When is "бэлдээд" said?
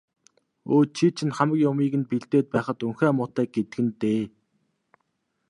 2.09-2.47